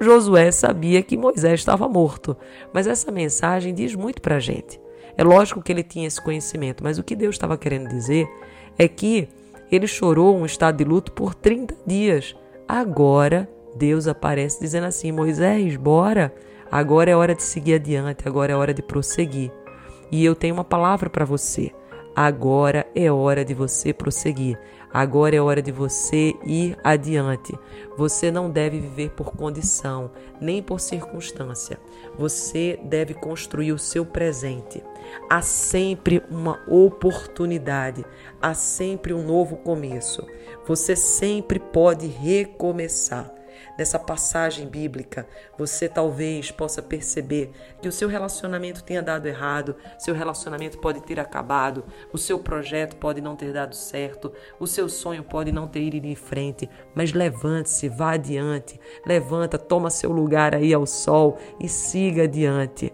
Josué 0.00 0.50
sabia 0.50 1.02
que 1.02 1.16
Moisés 1.16 1.60
estava 1.60 1.88
morto, 1.88 2.36
mas 2.72 2.86
essa 2.86 3.10
mensagem 3.10 3.72
diz 3.72 3.94
muito 3.94 4.20
para 4.20 4.36
a 4.36 4.40
gente. 4.40 4.80
É 5.16 5.24
lógico 5.24 5.62
que 5.62 5.72
ele 5.72 5.82
tinha 5.82 6.06
esse 6.06 6.20
conhecimento, 6.20 6.84
mas 6.84 6.98
o 6.98 7.02
que 7.02 7.16
Deus 7.16 7.34
estava 7.34 7.56
querendo 7.56 7.88
dizer 7.88 8.28
é 8.78 8.86
que 8.86 9.28
ele 9.70 9.86
chorou 9.86 10.36
um 10.36 10.44
estado 10.44 10.76
de 10.76 10.84
luto 10.84 11.12
por 11.12 11.34
30 11.34 11.74
dias. 11.86 12.36
Agora 12.68 13.48
Deus 13.76 14.06
aparece 14.06 14.60
dizendo 14.60 14.86
assim: 14.86 15.10
Moisés, 15.10 15.76
bora, 15.76 16.34
agora 16.70 17.10
é 17.10 17.16
hora 17.16 17.34
de 17.34 17.42
seguir 17.42 17.74
adiante, 17.74 18.28
agora 18.28 18.52
é 18.52 18.56
hora 18.56 18.74
de 18.74 18.82
prosseguir. 18.82 19.50
E 20.10 20.24
eu 20.24 20.34
tenho 20.34 20.54
uma 20.54 20.64
palavra 20.64 21.08
para 21.08 21.24
você. 21.24 21.72
Agora 22.14 22.86
é 22.94 23.10
hora 23.10 23.44
de 23.44 23.54
você 23.54 23.92
prosseguir. 23.92 24.58
Agora 24.92 25.36
é 25.36 25.40
hora 25.40 25.60
de 25.60 25.72
você 25.72 26.34
ir 26.44 26.76
adiante. 26.82 27.58
Você 27.96 28.30
não 28.30 28.50
deve 28.50 28.80
viver 28.80 29.10
por 29.10 29.32
condição, 29.32 30.10
nem 30.40 30.62
por 30.62 30.80
circunstância. 30.80 31.78
Você 32.18 32.78
deve 32.82 33.14
construir 33.14 33.72
o 33.72 33.78
seu 33.78 34.04
presente. 34.04 34.82
Há 35.28 35.42
sempre 35.42 36.22
uma 36.30 36.60
oportunidade, 36.68 38.04
há 38.40 38.54
sempre 38.54 39.12
um 39.12 39.24
novo 39.24 39.56
começo. 39.56 40.26
Você 40.66 40.96
sempre 40.96 41.58
pode 41.58 42.06
recomeçar. 42.06 43.32
Nessa 43.78 43.98
passagem 43.98 44.66
bíblica, 44.66 45.28
você 45.58 45.88
talvez 45.88 46.50
possa 46.50 46.80
perceber 46.80 47.50
que 47.82 47.88
o 47.88 47.92
seu 47.92 48.08
relacionamento 48.08 48.82
tenha 48.82 49.02
dado 49.02 49.26
errado, 49.26 49.76
seu 49.98 50.14
relacionamento 50.14 50.78
pode 50.78 51.00
ter 51.02 51.20
acabado, 51.20 51.84
o 52.12 52.16
seu 52.16 52.38
projeto 52.38 52.96
pode 52.96 53.20
não 53.20 53.36
ter 53.36 53.52
dado 53.52 53.74
certo, 53.74 54.32
o 54.58 54.66
seu 54.66 54.88
sonho 54.88 55.22
pode 55.22 55.52
não 55.52 55.68
ter 55.68 55.82
ido 55.94 56.06
em 56.06 56.14
frente, 56.14 56.68
mas 56.94 57.12
levante-se, 57.12 57.88
vá 57.88 58.12
adiante, 58.12 58.80
levanta, 59.06 59.58
toma 59.58 59.90
seu 59.90 60.10
lugar 60.10 60.54
aí 60.54 60.72
ao 60.72 60.86
sol 60.86 61.38
e 61.60 61.68
siga 61.68 62.24
adiante. 62.24 62.92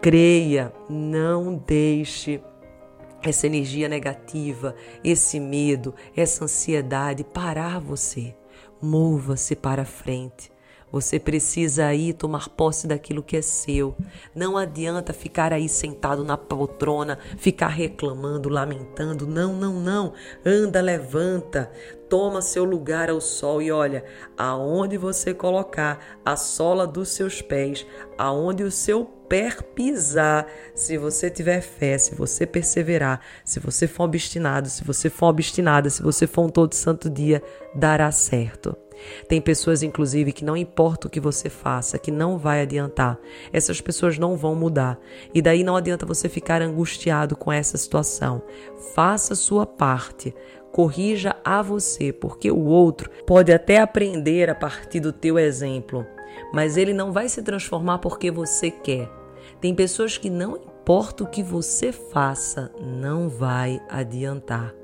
Creia, 0.00 0.72
não 0.88 1.56
deixe 1.56 2.40
essa 3.22 3.46
energia 3.46 3.88
negativa, 3.88 4.74
esse 5.02 5.38
medo, 5.38 5.94
essa 6.16 6.44
ansiedade 6.44 7.24
parar 7.24 7.80
você. 7.80 8.34
Mova-se 8.82 9.54
para 9.54 9.84
frente. 9.84 10.50
Você 10.92 11.18
precisa 11.18 11.86
aí 11.86 12.12
tomar 12.12 12.50
posse 12.50 12.86
daquilo 12.86 13.22
que 13.22 13.34
é 13.34 13.40
seu. 13.40 13.96
Não 14.34 14.58
adianta 14.58 15.14
ficar 15.14 15.50
aí 15.50 15.66
sentado 15.66 16.22
na 16.22 16.36
poltrona, 16.36 17.18
ficar 17.38 17.68
reclamando, 17.68 18.50
lamentando. 18.50 19.26
Não, 19.26 19.54
não, 19.54 19.80
não. 19.80 20.12
Anda, 20.44 20.82
levanta, 20.82 21.72
toma 22.12 22.42
seu 22.42 22.62
lugar 22.62 23.08
ao 23.08 23.22
sol 23.22 23.62
e 23.62 23.72
olha, 23.72 24.04
aonde 24.36 24.98
você 24.98 25.32
colocar 25.32 25.98
a 26.22 26.36
sola 26.36 26.86
dos 26.86 27.08
seus 27.08 27.40
pés, 27.40 27.86
aonde 28.18 28.62
o 28.62 28.70
seu 28.70 29.02
pé 29.02 29.50
pisar, 29.74 30.46
se 30.74 30.98
você 30.98 31.30
tiver 31.30 31.62
fé, 31.62 31.96
se 31.96 32.14
você 32.14 32.44
perseverar, 32.44 33.22
se 33.46 33.58
você 33.58 33.88
for 33.88 34.04
obstinado, 34.04 34.68
se 34.68 34.84
você 34.84 35.08
for 35.08 35.28
obstinada, 35.28 35.88
se 35.88 36.02
você 36.02 36.26
for 36.26 36.42
um 36.42 36.50
todo 36.50 36.74
santo 36.74 37.08
dia, 37.08 37.42
dará 37.74 38.12
certo. 38.12 38.76
Tem 39.26 39.40
pessoas, 39.40 39.82
inclusive, 39.82 40.32
que 40.32 40.44
não 40.44 40.56
importa 40.56 41.06
o 41.06 41.10
que 41.10 41.18
você 41.18 41.48
faça, 41.48 41.98
que 41.98 42.10
não 42.10 42.36
vai 42.36 42.60
adiantar. 42.60 43.18
Essas 43.50 43.80
pessoas 43.80 44.18
não 44.18 44.36
vão 44.36 44.54
mudar. 44.54 44.98
E 45.34 45.40
daí 45.40 45.64
não 45.64 45.76
adianta 45.76 46.06
você 46.06 46.28
ficar 46.28 46.60
angustiado 46.60 47.34
com 47.34 47.50
essa 47.50 47.78
situação. 47.78 48.42
Faça 48.94 49.34
sua 49.34 49.66
parte 49.66 50.34
corrija 50.72 51.36
a 51.44 51.60
você, 51.60 52.12
porque 52.12 52.50
o 52.50 52.64
outro 52.64 53.10
pode 53.26 53.52
até 53.52 53.78
aprender 53.78 54.48
a 54.48 54.54
partir 54.54 55.00
do 55.00 55.12
teu 55.12 55.38
exemplo, 55.38 56.06
mas 56.52 56.78
ele 56.78 56.94
não 56.94 57.12
vai 57.12 57.28
se 57.28 57.42
transformar 57.42 57.98
porque 57.98 58.30
você 58.30 58.70
quer. 58.70 59.08
Tem 59.60 59.74
pessoas 59.74 60.16
que 60.16 60.30
não 60.30 60.56
importa 60.56 61.22
o 61.22 61.26
que 61.28 61.42
você 61.42 61.92
faça, 61.92 62.72
não 62.80 63.28
vai 63.28 63.80
adiantar. 63.88 64.74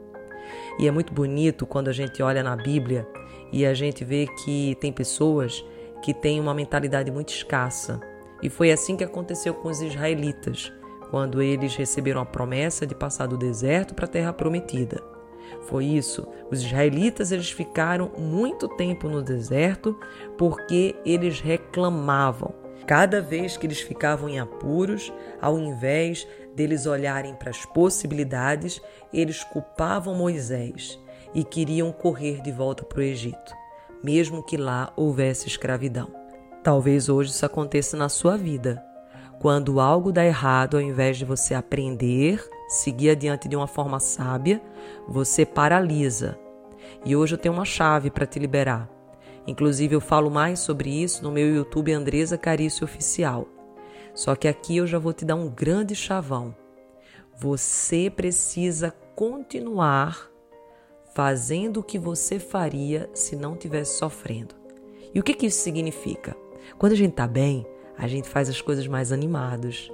E 0.79 0.87
é 0.87 0.91
muito 0.91 1.13
bonito 1.13 1.67
quando 1.67 1.89
a 1.89 1.93
gente 1.93 2.23
olha 2.23 2.43
na 2.43 2.55
Bíblia 2.55 3.09
e 3.51 3.65
a 3.65 3.73
gente 3.73 4.05
vê 4.05 4.29
que 4.45 4.77
tem 4.81 4.93
pessoas 4.93 5.65
que 6.03 6.13
têm 6.15 6.39
uma 6.39 6.55
mentalidade 6.55 7.11
muito 7.11 7.31
escassa. 7.31 7.99
E 8.43 8.49
foi 8.49 8.71
assim 8.71 8.97
que 8.97 9.03
aconteceu 9.03 9.55
com 9.55 9.69
os 9.69 9.81
israelitas, 9.81 10.73
quando 11.11 11.43
eles 11.43 11.75
receberam 11.75 12.21
a 12.21 12.27
promessa 12.27 12.87
de 12.87 12.95
passar 12.95 13.27
do 13.27 13.37
deserto 13.37 13.95
para 13.95 14.05
a 14.05 14.09
terra 14.09 14.33
prometida. 14.33 15.18
Foi 15.63 15.85
isso. 15.85 16.27
Os 16.51 16.63
israelitas 16.63 17.33
eles 17.33 17.51
ficaram 17.51 18.11
muito 18.17 18.69
tempo 18.69 19.09
no 19.09 19.23
deserto 19.23 19.99
porque 20.37 20.97
eles 21.05 21.41
reclamavam. 21.41 22.55
Cada 22.87 23.21
vez 23.21 23.57
que 23.57 23.67
eles 23.67 23.81
ficavam 23.81 24.29
em 24.29 24.39
apuros, 24.39 25.13
ao 25.43 25.59
invés 25.59 26.27
deles 26.55 26.87
olharem 26.87 27.35
para 27.35 27.51
as 27.51 27.67
possibilidades, 27.67 28.81
eles 29.13 29.45
culpavam 29.45 30.15
Moisés 30.15 30.99
e 31.35 31.45
queriam 31.45 31.93
correr 31.93 32.41
de 32.41 32.51
volta 32.51 32.85
para 32.85 33.01
o 33.01 33.03
Egito, 33.03 33.55
mesmo 34.03 34.43
que 34.43 34.57
lá 34.57 34.91
houvesse 34.97 35.49
escravidão. 35.49 36.11
Talvez 36.63 37.09
hoje 37.09 37.31
isso 37.31 37.45
aconteça 37.45 37.97
na 37.97 38.09
sua 38.09 38.37
vida. 38.37 38.83
Quando 39.39 39.81
algo 39.81 40.11
dá 40.11 40.25
errado, 40.25 40.77
ao 40.77 40.83
invés 40.83 41.17
de 41.17 41.25
você 41.25 41.55
aprender, 41.55 42.43
seguir 42.69 43.11
adiante 43.11 43.49
de 43.49 43.57
uma 43.57 43.67
forma 43.67 43.99
sábia, 43.99 44.63
você 45.09 45.45
paralisa. 45.45 46.39
E 47.05 47.17
hoje 47.17 47.35
eu 47.35 47.39
tenho 47.39 47.55
uma 47.55 47.65
chave 47.65 48.11
para 48.11 48.27
te 48.27 48.39
liberar. 48.39 48.89
Inclusive, 49.47 49.95
eu 49.95 50.01
falo 50.01 50.31
mais 50.31 50.59
sobre 50.59 50.91
isso 50.91 51.25
no 51.25 51.33
meu 51.33 51.55
YouTube 51.55 51.93
Andresa 51.93 52.37
Carício 52.37 52.85
Oficial. 52.85 53.49
Só 54.15 54.37
que 54.37 54.47
aqui 54.47 54.77
eu 54.77 54.87
já 54.87 54.99
vou 54.99 55.13
te 55.13 55.25
dar 55.25 55.37
um 55.37 55.49
grande 55.49 55.95
chavão. 55.95 56.55
Você 57.35 58.13
precisa 58.15 58.91
continuar 59.17 60.29
fazendo 61.15 61.79
o 61.81 61.83
que 61.83 61.99
você 61.99 62.39
faria 62.39 63.09
se 63.15 63.35
não 63.35 63.57
tivesse 63.57 63.97
sofrendo. 63.97 64.55
E 65.15 65.19
o 65.19 65.23
que, 65.23 65.35
que 65.35 65.47
isso 65.47 65.61
significa? 65.61 66.37
Quando 66.77 66.93
a 66.93 66.97
gente 66.97 67.13
está 67.13 67.27
bem, 67.27 67.67
a 67.97 68.07
gente 68.07 68.29
faz 68.29 68.49
as 68.49 68.61
coisas 68.61 68.87
mais 68.87 69.11
animados, 69.13 69.91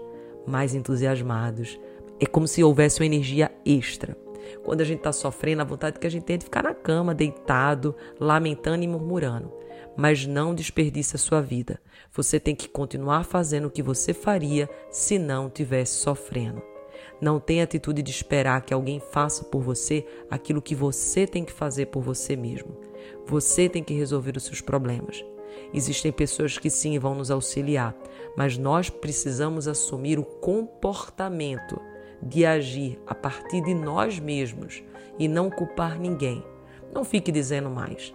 mais 0.47 0.75
entusiasmados. 0.75 1.79
É 2.25 2.27
como 2.27 2.49
se 2.49 2.65
houvesse 2.65 3.01
uma 3.01 3.07
energia 3.07 3.53
extra. 3.67 4.17
Quando 4.65 4.81
a 4.81 4.85
gente 4.85 4.97
está 4.97 5.13
sofrendo, 5.13 5.61
a 5.61 5.65
vontade 5.67 5.99
que 5.99 6.07
a 6.07 6.11
gente 6.11 6.23
tem 6.23 6.37
é 6.37 6.39
de 6.39 6.47
ficar 6.47 6.63
na 6.63 6.73
cama, 6.73 7.15
deitado, 7.15 7.95
lamentando 8.19 8.83
e 8.83 8.89
murmurando. 8.89 9.53
Mas 9.95 10.27
não 10.27 10.55
desperdice 10.55 11.17
a 11.17 11.19
sua 11.19 11.43
vida. 11.43 11.79
Você 12.15 12.41
tem 12.41 12.55
que 12.55 12.67
continuar 12.67 13.25
fazendo 13.25 13.67
o 13.67 13.71
que 13.71 13.83
você 13.83 14.15
faria 14.15 14.71
se 14.91 15.19
não 15.19 15.51
tivesse 15.51 15.99
sofrendo. 15.99 16.63
Não 17.21 17.39
tenha 17.39 17.65
atitude 17.65 18.01
de 18.01 18.11
esperar 18.11 18.63
que 18.63 18.73
alguém 18.73 19.01
faça 19.13 19.45
por 19.45 19.61
você 19.61 20.07
aquilo 20.31 20.63
que 20.63 20.75
você 20.75 21.27
tem 21.27 21.45
que 21.45 21.53
fazer 21.53 21.89
por 21.89 22.03
você 22.03 22.35
mesmo. 22.35 22.75
Você 23.27 23.69
tem 23.69 23.85
que 23.85 23.93
resolver 23.93 24.35
os 24.35 24.45
seus 24.45 24.63
problemas. 24.63 25.23
Existem 25.75 26.11
pessoas 26.11 26.57
que 26.57 26.71
sim 26.71 26.99
vão 26.99 27.15
nos 27.15 27.31
auxiliar, 27.31 27.95
mas 28.35 28.57
nós 28.57 28.89
precisamos 28.89 29.69
assumir 29.69 30.19
o 30.19 30.25
comportamento 30.25 31.79
de 32.23 32.45
agir 32.45 33.01
a 33.07 33.15
partir 33.15 33.61
de 33.63 33.75
nós 33.75 34.19
mesmos 34.19 34.83
e 35.19 35.29
não 35.29 35.51
culpar 35.51 35.99
ninguém. 35.99 36.45
Não 36.93 37.05
fique 37.05 37.33
dizendo 37.33 37.71
mais. 37.71 38.15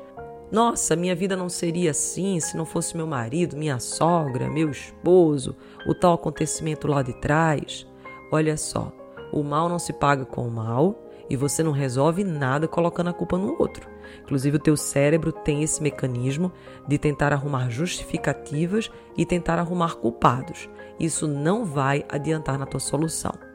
Nossa, 0.51 0.96
minha 0.96 1.15
vida 1.15 1.36
não 1.36 1.48
seria 1.48 1.91
assim 1.91 2.39
se 2.39 2.58
não 2.58 2.65
fosse 2.65 2.98
meu 2.98 3.06
marido, 3.06 3.56
minha 3.56 3.79
sogra, 3.79 4.50
meu 4.50 4.72
esposo, 4.72 5.56
o 5.86 5.94
tal 5.94 6.13
acontecimento 6.13 6.88
lá 6.88 7.03
de 7.03 7.13
trás. 7.13 7.86
Olha 8.32 8.58
só, 8.58 8.91
o 9.32 9.44
mal 9.44 9.70
não 9.70 9.77
se 9.77 9.94
paga 9.94 10.25
com 10.25 10.48
o 10.48 10.51
mal 10.51 11.06
e 11.29 11.36
você 11.36 11.62
não 11.62 11.72
resolve 11.72 12.24
nada 12.24 12.68
colocando 12.68 13.12
a 13.12 13.13
culpa 13.13 13.38
no 13.38 13.56
outro. 13.60 13.88
Inclusive, 14.24 14.58
o 14.58 14.62
teu 14.62 14.75
cérebro 14.75 15.32
tem 15.32 15.62
esse 15.62 15.82
mecanismo 15.84 16.51
de 16.88 16.98
tentar 16.98 17.32
arrumar 17.32 17.70
justificativas 17.70 18.89
e 19.15 19.25
tentar 19.25 19.60
arrumar 19.60 19.96
culpados. 19.96 20.68
Isso 21.00 21.27
não 21.27 21.63
vai 21.63 22.03
adiantar 22.10 22.58
na 22.58 22.65
tua 22.65 22.79
solução. 22.79 23.49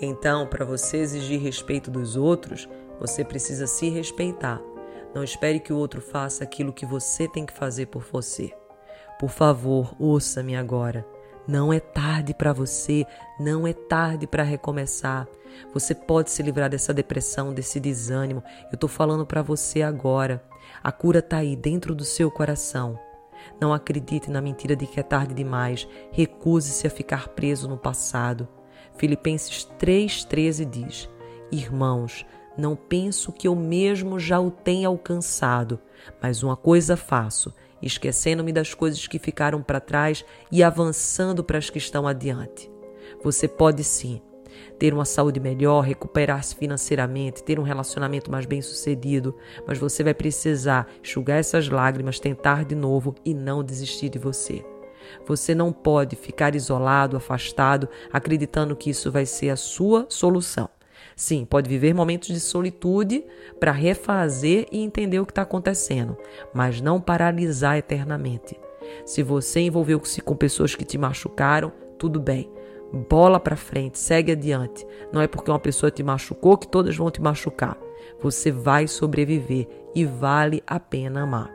Então, 0.00 0.46
para 0.46 0.64
você 0.64 0.98
exigir 0.98 1.40
respeito 1.40 1.90
dos 1.90 2.16
outros, 2.16 2.68
você 2.98 3.24
precisa 3.24 3.66
se 3.66 3.88
respeitar. 3.88 4.60
Não 5.14 5.22
espere 5.22 5.60
que 5.60 5.72
o 5.72 5.76
outro 5.76 6.00
faça 6.00 6.44
aquilo 6.44 6.72
que 6.72 6.86
você 6.86 7.28
tem 7.28 7.44
que 7.44 7.52
fazer 7.52 7.86
por 7.86 8.02
você. 8.10 8.52
Por 9.18 9.28
favor, 9.28 9.94
ouça-me 9.98 10.56
agora. 10.56 11.06
Não 11.46 11.72
é 11.72 11.80
tarde 11.80 12.32
para 12.32 12.52
você, 12.52 13.04
não 13.38 13.66
é 13.66 13.72
tarde 13.72 14.26
para 14.26 14.42
recomeçar. 14.42 15.26
Você 15.74 15.94
pode 15.94 16.30
se 16.30 16.42
livrar 16.42 16.70
dessa 16.70 16.94
depressão, 16.94 17.52
desse 17.52 17.80
desânimo. 17.80 18.42
Eu 18.70 18.74
estou 18.74 18.88
falando 18.88 19.26
para 19.26 19.42
você 19.42 19.82
agora. 19.82 20.42
A 20.82 20.92
cura 20.92 21.18
está 21.18 21.38
aí 21.38 21.56
dentro 21.56 21.94
do 21.94 22.04
seu 22.04 22.30
coração. 22.30 22.98
Não 23.60 23.72
acredite 23.72 24.30
na 24.30 24.40
mentira 24.40 24.76
de 24.76 24.86
que 24.86 25.00
é 25.00 25.02
tarde 25.02 25.34
demais. 25.34 25.88
Recuse-se 26.12 26.86
a 26.86 26.90
ficar 26.90 27.28
preso 27.28 27.68
no 27.68 27.76
passado. 27.76 28.48
Filipenses 28.96 29.68
3,13 29.78 30.64
diz: 30.64 31.08
Irmãos, 31.50 32.24
não 32.56 32.76
penso 32.76 33.32
que 33.32 33.48
eu 33.48 33.54
mesmo 33.54 34.18
já 34.18 34.40
o 34.40 34.50
tenha 34.50 34.88
alcançado, 34.88 35.80
mas 36.20 36.42
uma 36.42 36.56
coisa 36.56 36.96
faço, 36.96 37.54
esquecendo-me 37.80 38.52
das 38.52 38.74
coisas 38.74 39.06
que 39.06 39.18
ficaram 39.18 39.62
para 39.62 39.80
trás 39.80 40.24
e 40.50 40.62
avançando 40.62 41.42
para 41.42 41.58
as 41.58 41.70
que 41.70 41.78
estão 41.78 42.06
adiante. 42.06 42.70
Você 43.22 43.48
pode 43.48 43.82
sim 43.82 44.20
ter 44.78 44.92
uma 44.92 45.04
saúde 45.04 45.38
melhor, 45.38 45.82
recuperar-se 45.82 46.54
financeiramente, 46.54 47.42
ter 47.42 47.58
um 47.58 47.62
relacionamento 47.62 48.30
mais 48.30 48.46
bem 48.46 48.62
sucedido, 48.62 49.36
mas 49.66 49.78
você 49.78 50.02
vai 50.02 50.14
precisar 50.14 50.88
enxugar 51.02 51.38
essas 51.38 51.68
lágrimas, 51.68 52.18
tentar 52.18 52.64
de 52.64 52.74
novo 52.74 53.14
e 53.24 53.34
não 53.34 53.62
desistir 53.62 54.08
de 54.08 54.18
você. 54.18 54.64
Você 55.26 55.54
não 55.54 55.72
pode 55.72 56.16
ficar 56.16 56.54
isolado, 56.54 57.16
afastado, 57.16 57.88
acreditando 58.12 58.76
que 58.76 58.90
isso 58.90 59.10
vai 59.10 59.26
ser 59.26 59.50
a 59.50 59.56
sua 59.56 60.06
solução. 60.08 60.68
Sim, 61.16 61.44
pode 61.44 61.68
viver 61.68 61.94
momentos 61.94 62.28
de 62.28 62.40
solitude 62.40 63.24
para 63.58 63.72
refazer 63.72 64.66
e 64.72 64.82
entender 64.82 65.20
o 65.20 65.26
que 65.26 65.32
está 65.32 65.42
acontecendo, 65.42 66.16
mas 66.54 66.80
não 66.80 67.00
paralisar 67.00 67.76
eternamente. 67.76 68.58
Se 69.04 69.22
você 69.22 69.60
envolveu-se 69.60 70.20
com 70.22 70.34
pessoas 70.34 70.74
que 70.74 70.84
te 70.84 70.96
machucaram, 70.96 71.72
tudo 71.98 72.18
bem. 72.18 72.50
Bola 73.08 73.38
para 73.38 73.54
frente, 73.54 73.98
segue 73.98 74.32
adiante. 74.32 74.86
Não 75.12 75.20
é 75.20 75.28
porque 75.28 75.50
uma 75.50 75.60
pessoa 75.60 75.90
te 75.90 76.02
machucou 76.02 76.56
que 76.56 76.66
todas 76.66 76.96
vão 76.96 77.10
te 77.10 77.20
machucar. 77.20 77.76
Você 78.20 78.50
vai 78.50 78.88
sobreviver 78.88 79.68
e 79.94 80.04
vale 80.04 80.62
a 80.66 80.80
pena 80.80 81.22
amar. 81.22 81.54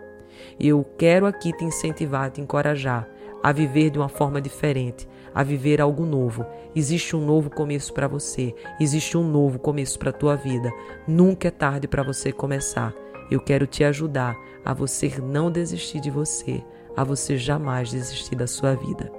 Eu 0.59 0.85
quero 0.97 1.25
aqui 1.25 1.51
te 1.51 1.65
incentivar, 1.65 2.29
te 2.29 2.39
encorajar 2.39 3.09
a 3.46 3.52
viver 3.52 3.92
de 3.92 4.00
uma 4.00 4.10
forma 4.10 4.42
diferente, 4.42 5.08
a 5.32 5.44
viver 5.44 5.80
algo 5.80 6.04
novo. 6.04 6.44
Existe 6.75 7.16
um 7.16 7.24
novo 7.24 7.48
começo 7.48 7.94
para 7.94 8.08
você, 8.08 8.56
existe 8.80 9.16
um 9.16 9.24
novo 9.24 9.60
começo 9.60 10.00
para 10.00 10.10
a 10.10 10.14
tua 10.14 10.36
vida. 10.36 10.72
Nunca 11.08 11.50
é 11.50 11.52
tarde 11.52 11.88
para 11.88 12.02
você 12.02 12.32
começar. 12.32 12.92
Eu 13.30 13.40
quero 13.40 13.68
te 13.68 13.84
ajudar 13.84 14.36
a 14.66 14.74
você 14.74 15.14
não 15.22 15.52
desistir 15.52 16.00
de 16.00 16.10
você, 16.10 16.64
a 16.98 17.04
você 17.04 17.38
jamais 17.38 17.92
desistir 17.92 18.36
da 18.36 18.48
sua 18.48 18.74
vida. 18.74 19.12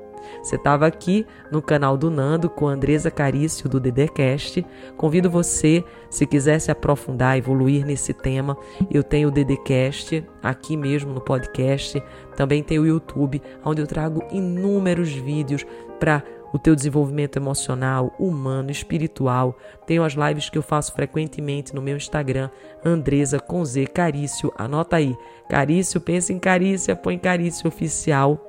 Você 0.42 0.56
estava 0.56 0.86
aqui 0.86 1.26
no 1.50 1.60
canal 1.60 1.96
do 1.96 2.10
Nando 2.10 2.48
com 2.48 2.68
a 2.68 2.72
Andresa 2.72 3.10
Carício 3.10 3.68
do 3.68 3.80
DDCast. 3.80 4.64
Convido 4.96 5.30
você, 5.30 5.84
se 6.10 6.26
quiser 6.26 6.58
se 6.60 6.70
aprofundar, 6.70 7.36
evoluir 7.36 7.84
nesse 7.84 8.12
tema, 8.12 8.56
eu 8.90 9.02
tenho 9.02 9.28
o 9.28 9.30
DDCast 9.30 10.24
aqui 10.42 10.76
mesmo 10.76 11.12
no 11.12 11.20
podcast. 11.20 12.02
Também 12.36 12.62
tem 12.62 12.78
o 12.78 12.86
YouTube, 12.86 13.42
onde 13.64 13.80
eu 13.80 13.86
trago 13.86 14.22
inúmeros 14.30 15.12
vídeos 15.12 15.64
para 15.98 16.22
o 16.52 16.58
teu 16.58 16.74
desenvolvimento 16.74 17.36
emocional, 17.36 18.14
humano, 18.18 18.70
espiritual. 18.70 19.56
Tenho 19.86 20.02
as 20.02 20.14
lives 20.14 20.48
que 20.48 20.58
eu 20.58 20.62
faço 20.62 20.92
frequentemente 20.92 21.74
no 21.74 21.82
meu 21.82 21.96
Instagram, 21.96 22.50
Andresa 22.84 23.38
com 23.38 23.64
Z 23.64 23.86
Carício. 23.88 24.52
Anota 24.56 24.96
aí, 24.96 25.16
Carício, 25.48 26.00
pensa 26.00 26.32
em 26.32 26.38
Carícia, 26.38 26.96
põe 26.96 27.18
Carício 27.18 27.68
Oficial 27.68 28.45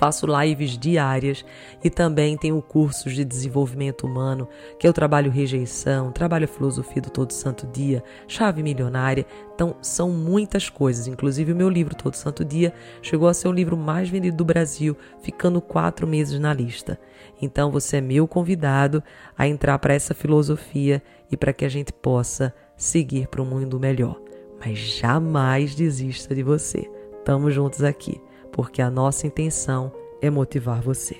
faço 0.00 0.26
lives 0.26 0.78
diárias 0.78 1.44
e 1.84 1.90
também 1.90 2.34
tenho 2.34 2.62
cursos 2.62 3.12
de 3.12 3.22
desenvolvimento 3.22 4.06
humano, 4.06 4.48
que 4.78 4.88
eu 4.88 4.94
trabalho 4.94 5.30
rejeição, 5.30 6.10
trabalho 6.10 6.46
a 6.46 6.48
filosofia 6.48 7.02
do 7.02 7.10
todo 7.10 7.34
santo 7.34 7.66
dia, 7.66 8.02
chave 8.26 8.62
milionária. 8.62 9.26
Então, 9.54 9.76
são 9.82 10.08
muitas 10.08 10.70
coisas. 10.70 11.06
Inclusive, 11.06 11.52
o 11.52 11.56
meu 11.56 11.68
livro 11.68 11.94
Todo 11.94 12.14
Santo 12.14 12.42
Dia 12.46 12.72
chegou 13.02 13.28
a 13.28 13.34
ser 13.34 13.48
o 13.48 13.52
livro 13.52 13.76
mais 13.76 14.08
vendido 14.08 14.38
do 14.38 14.44
Brasil, 14.44 14.96
ficando 15.20 15.60
quatro 15.60 16.06
meses 16.06 16.40
na 16.40 16.54
lista. 16.54 16.98
Então, 17.42 17.70
você 17.70 17.98
é 17.98 18.00
meu 18.00 18.26
convidado 18.26 19.04
a 19.36 19.46
entrar 19.46 19.78
para 19.78 19.92
essa 19.92 20.14
filosofia 20.14 21.02
e 21.30 21.36
para 21.36 21.52
que 21.52 21.66
a 21.66 21.68
gente 21.68 21.92
possa 21.92 22.54
seguir 22.74 23.28
para 23.28 23.42
um 23.42 23.44
mundo 23.44 23.78
melhor. 23.78 24.18
Mas 24.58 24.78
jamais 24.78 25.74
desista 25.74 26.34
de 26.34 26.42
você. 26.42 26.90
Estamos 27.18 27.52
juntos 27.52 27.82
aqui 27.84 28.18
porque 28.52 28.82
a 28.82 28.90
nossa 28.90 29.26
intenção 29.26 29.92
é 30.20 30.28
motivar 30.28 30.80
você. 30.80 31.16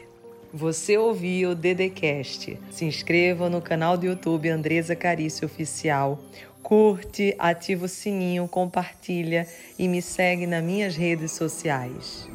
Você 0.53 0.99
ouviu 0.99 1.51
o 1.51 1.55
Dedecast. 1.55 2.59
Se 2.71 2.85
inscreva 2.85 3.49
no 3.49 3.63
canal 3.63 3.97
do 3.97 4.07
YouTube 4.07 4.49
Andresa 4.49 4.97
Carício 4.97 5.47
Oficial. 5.47 6.19
Curte, 6.63 7.35
ativa 7.39 7.87
o 7.87 7.89
sininho, 7.89 8.49
compartilha 8.49 9.47
e 9.79 9.87
me 9.87 10.03
segue 10.03 10.47
nas 10.47 10.63
minhas 10.63 10.97
redes 10.97 11.33
sociais. 11.33 12.29